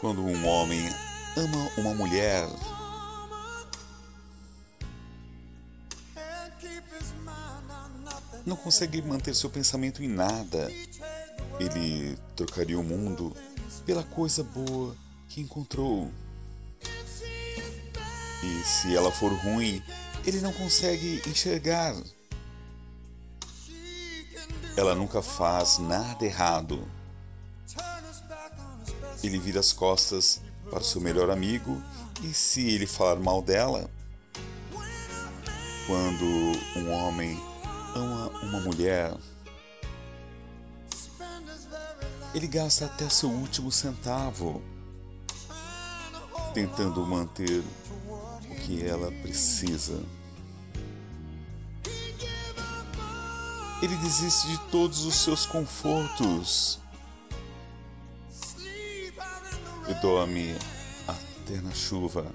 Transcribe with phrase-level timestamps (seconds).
[0.00, 0.88] Quando um homem
[1.36, 2.48] ama uma mulher,
[8.46, 10.70] não consegue manter seu pensamento em nada.
[11.58, 13.36] Ele trocaria o mundo
[13.84, 14.96] pela coisa boa
[15.28, 16.12] que encontrou.
[18.42, 19.82] E se ela for ruim,
[20.24, 21.94] ele não consegue enxergar.
[24.76, 26.88] Ela nunca faz nada errado.
[29.22, 31.82] Ele vira as costas para o seu melhor amigo
[32.22, 33.90] e se ele falar mal dela,
[35.86, 36.24] quando
[36.76, 37.40] um homem
[37.94, 39.14] ama uma mulher,
[42.34, 44.62] ele gasta até seu último centavo
[46.52, 47.62] tentando manter
[48.50, 50.02] o que ela precisa.
[53.80, 56.80] Ele desiste de todos os seus confortos
[59.88, 60.54] e dorme
[61.06, 62.26] até na chuva.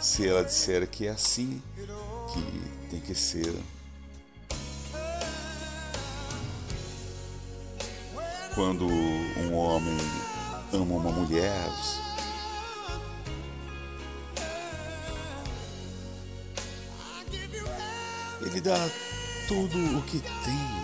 [0.00, 1.62] Se ela disser que é assim
[2.32, 3.54] que tem que ser.
[8.54, 9.98] Quando um homem
[10.72, 11.70] ama uma mulher,
[18.40, 18.78] ele dá
[19.48, 20.83] tudo o que tem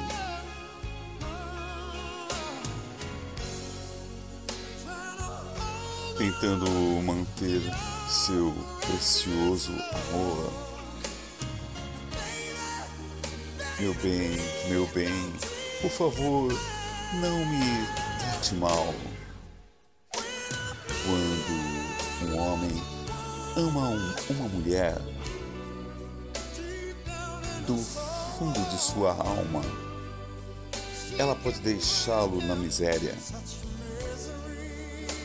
[6.21, 6.71] tentando
[7.03, 7.63] manter
[8.07, 8.53] seu
[8.87, 10.53] precioso amor.
[13.79, 14.37] Meu bem,
[14.69, 15.33] meu bem,
[15.81, 16.53] por favor,
[17.23, 17.87] não me
[18.19, 18.95] trate mal.
[21.07, 22.83] Quando um homem
[23.57, 24.99] ama um, uma mulher,
[27.67, 27.79] do
[28.39, 29.63] fundo de sua alma,
[31.17, 33.15] ela pode deixá-lo na miséria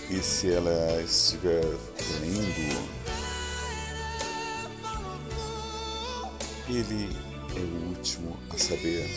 [0.09, 1.63] e se ela estiver
[1.97, 2.89] traindo,
[6.69, 7.15] ele
[7.55, 9.09] é o último a saber.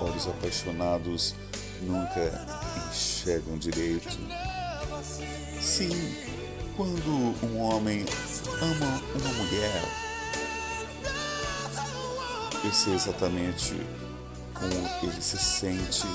[0.00, 1.34] Olhos apaixonados
[1.82, 2.46] nunca
[2.88, 4.18] enxergam direito.
[5.60, 6.14] Sim,
[6.76, 8.04] quando um homem
[8.60, 9.82] ama uma mulher,
[12.64, 13.74] eu sei exatamente
[14.54, 14.72] como
[15.02, 16.06] ele se sente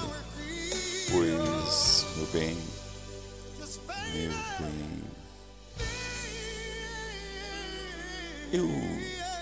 [1.11, 2.57] Pois, meu bem,
[4.13, 5.03] meu bem,
[8.51, 8.69] eu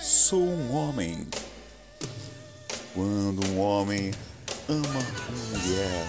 [0.02, 1.28] sou um homem.
[2.94, 4.12] Quando um homem
[4.68, 6.08] ama uma mulher,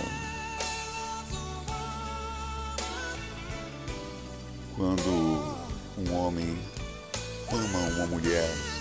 [4.76, 5.08] quando
[5.98, 6.58] um homem
[7.50, 8.73] ama uma mulher,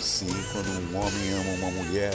[0.00, 2.14] sim, quando um homem ama uma mulher,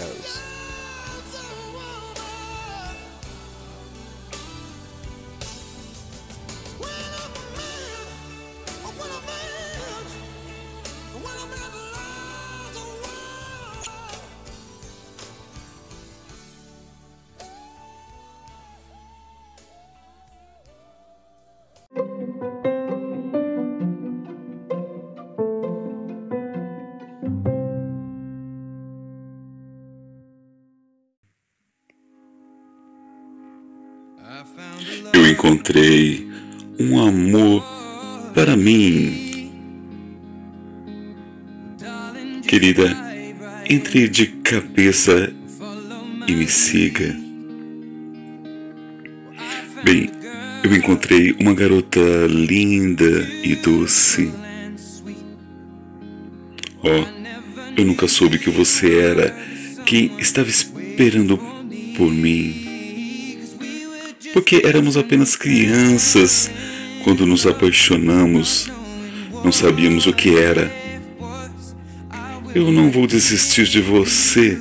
[35.41, 36.29] encontrei
[36.79, 37.64] um amor
[38.32, 39.49] para mim.
[42.47, 42.96] Querida,
[43.67, 45.34] entre de cabeça
[46.28, 47.17] e me siga.
[49.84, 50.11] Bem,
[50.64, 51.99] eu encontrei uma garota
[52.29, 54.32] linda e doce.
[56.84, 59.35] Oh, eu nunca soube que você era
[59.88, 61.40] quem estava esperando
[61.97, 62.60] por mim.
[64.33, 66.49] Porque éramos apenas crianças
[67.03, 68.72] quando nos apaixonamos.
[69.43, 70.72] Não sabíamos o que era.
[72.53, 74.59] Eu não vou desistir de você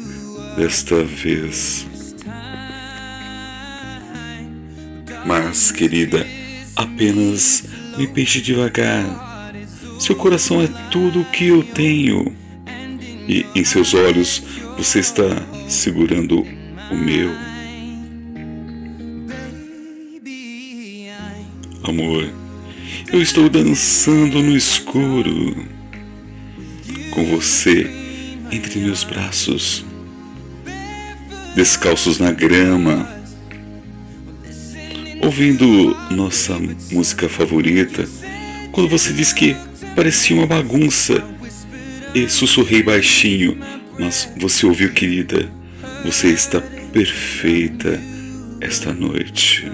[0.56, 1.87] desta vez.
[5.26, 6.26] Mas, querida,
[6.75, 7.64] apenas
[7.99, 9.52] me peixe devagar.
[9.99, 12.34] Seu coração é tudo o que eu tenho.
[13.28, 14.43] E em seus olhos
[14.76, 15.25] você está
[15.69, 16.40] segurando
[16.90, 17.31] o meu.
[21.82, 22.31] Amor,
[23.11, 25.56] eu estou dançando no escuro
[27.11, 27.91] com você
[28.53, 29.85] entre meus braços,
[31.55, 33.21] descalços na grama
[35.23, 36.59] ouvindo nossa
[36.91, 38.06] música favorita,
[38.73, 39.56] quando você disse que
[39.94, 41.23] parecia uma bagunça
[42.15, 43.59] e sussurrei baixinho,
[43.99, 45.50] mas você ouviu, querida,
[46.05, 46.61] você está
[46.93, 48.00] perfeita
[48.61, 49.65] esta noite.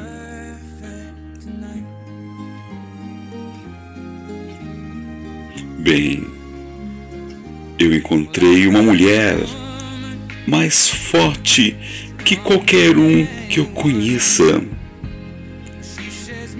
[5.86, 6.26] Bem,
[7.78, 9.36] eu encontrei uma mulher
[10.44, 11.76] mais forte
[12.24, 14.64] que qualquer um que eu conheça.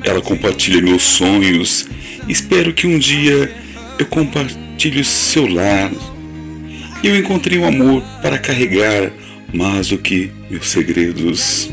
[0.05, 1.89] Ela compartilha meus sonhos.
[2.29, 3.53] Espero que um dia
[3.99, 5.91] eu compartilhe seu lar.
[7.03, 9.11] Eu encontrei um amor para carregar
[9.53, 11.69] mais do que meus segredos.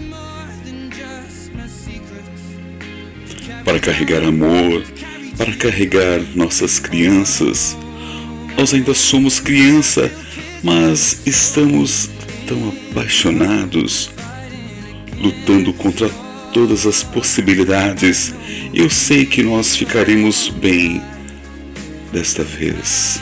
[3.64, 4.84] Para carregar amor,
[5.38, 7.78] para carregar nossas crianças.
[8.58, 10.12] Nós ainda somos criança,
[10.64, 12.10] mas estamos
[12.48, 14.12] tão apaixonados,
[15.20, 16.10] lutando contra
[16.54, 18.34] todas as possibilidades.
[18.74, 21.02] Eu sei que nós ficaremos bem
[22.12, 23.20] desta vez.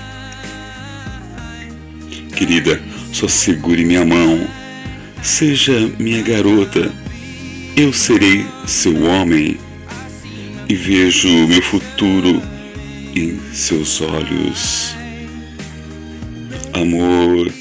[2.35, 2.81] Querida,
[3.13, 4.45] só segure minha mão.
[5.23, 6.91] Seja minha garota.
[7.77, 9.57] Eu serei seu homem.
[10.71, 12.41] E vejo meu futuro
[13.13, 14.95] em seus olhos.
[16.71, 17.51] Amor,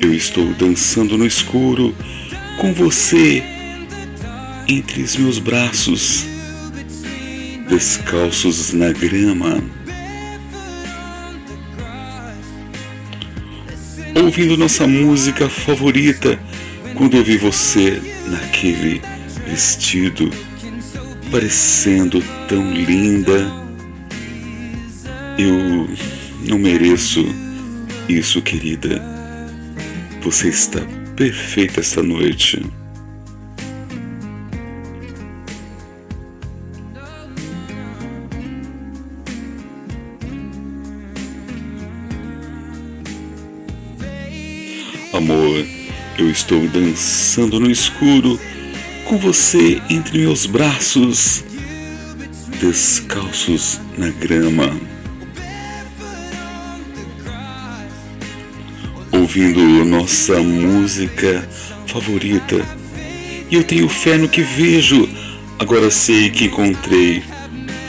[0.00, 1.92] eu estou dançando no escuro
[2.60, 3.42] com você
[4.68, 6.24] entre os meus braços,
[7.68, 9.60] descalços na grama,
[14.14, 16.38] ouvindo nossa música favorita
[16.94, 19.02] quando eu vi você naquele
[19.44, 20.30] vestido,
[21.30, 23.50] parecendo tão linda.
[25.38, 25.88] Eu
[26.48, 27.24] não mereço
[28.08, 29.00] isso, querida.
[30.22, 30.80] Você está
[31.14, 32.60] perfeita esta noite.
[45.12, 45.66] Amor,
[46.18, 48.38] eu estou dançando no escuro
[49.10, 51.44] com você entre meus braços,
[52.60, 54.70] descalços na grama.
[59.10, 61.44] Ouvindo nossa música
[61.88, 62.64] favorita.
[63.50, 65.08] E eu tenho fé no que vejo.
[65.58, 67.24] Agora sei que encontrei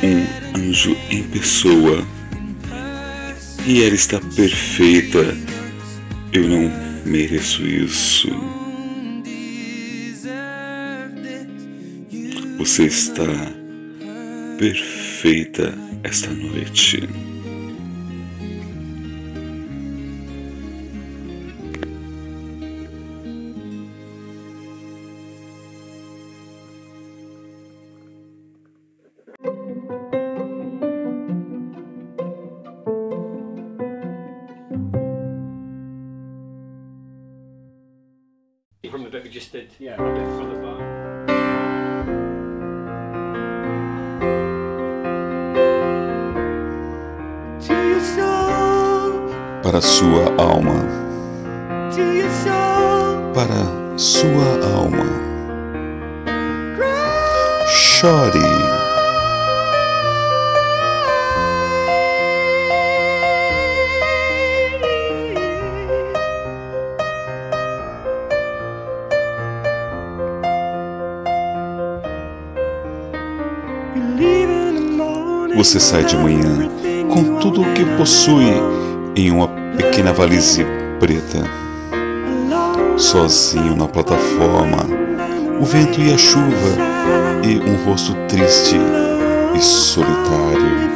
[0.01, 2.03] um anjo em pessoa.
[3.67, 5.37] E ela está perfeita.
[6.33, 6.73] Eu não
[7.05, 8.60] mereço isso.
[12.61, 13.23] Você está
[14.59, 17.09] perfeita esta noite.
[39.31, 39.69] just did.
[39.79, 40.60] Yeah, a bit for the
[49.71, 50.85] Para sua alma.
[53.33, 55.05] Para sua alma.
[57.69, 58.37] Chore.
[75.55, 76.69] Você sai de manhã
[77.07, 78.51] com tudo o que possui
[79.15, 80.65] em uma pequena valise
[80.99, 81.43] preta.
[82.97, 84.85] Sozinho na plataforma,
[85.59, 86.77] o vento e a chuva
[87.43, 88.77] e um rosto triste
[89.55, 90.91] e solitário.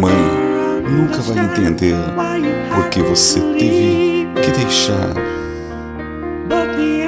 [0.00, 0.12] Mãe
[0.90, 1.94] nunca vai entender
[2.74, 5.33] por que você teve que deixar.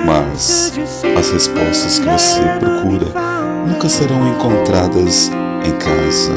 [0.07, 0.73] Mas
[1.19, 3.07] as respostas que você procura
[3.67, 5.33] nunca serão encontradas
[5.65, 6.33] em casa.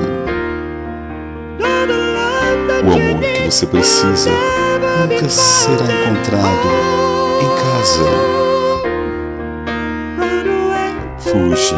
[2.83, 4.31] O amor que você precisa
[4.99, 6.67] nunca será encontrado
[7.43, 8.09] em casa.
[11.19, 11.77] Fuja,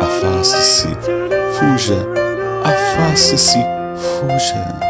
[0.00, 0.88] afaste-se,
[1.58, 2.06] fuja,
[2.62, 3.58] afaste-se,
[3.98, 4.84] fuja.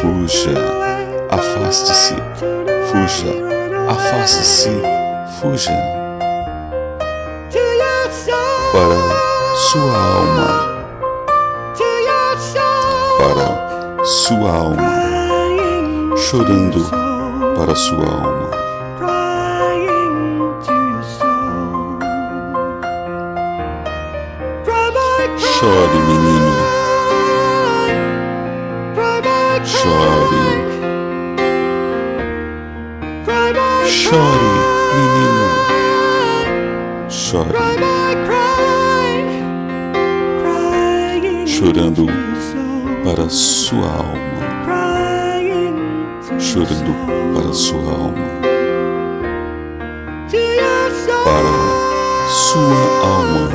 [0.00, 0.54] Fuja,
[1.30, 2.14] afaste-se,
[2.90, 3.45] fuja,
[3.88, 4.82] afaste-se,
[5.40, 5.72] fuja.
[8.72, 8.96] Para
[9.56, 10.48] sua alma,
[13.18, 16.80] para sua alma, chorando
[17.56, 18.50] para sua alma.
[25.58, 26.35] Chore, menino.
[34.06, 34.50] Chore,
[34.94, 35.46] menino.
[37.08, 37.58] Chore.
[41.44, 42.06] Chorando
[43.04, 44.44] para sua alma.
[46.38, 46.94] Chorando
[47.34, 48.26] para sua alma.
[51.24, 51.54] Para
[52.28, 53.50] sua alma.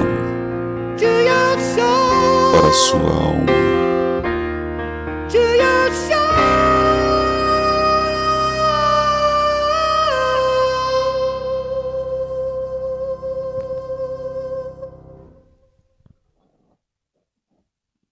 [2.51, 3.80] Para sua alma.